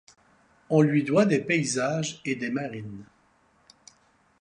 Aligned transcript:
On 0.71 0.81
lui 0.81 1.03
doit 1.03 1.27
des 1.27 1.37
paysages 1.41 2.21
et 2.25 2.35
des 2.35 2.49
marines. 2.49 3.03